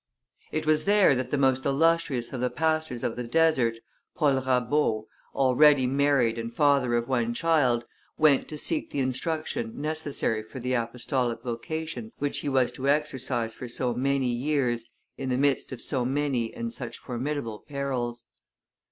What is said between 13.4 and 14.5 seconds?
for so many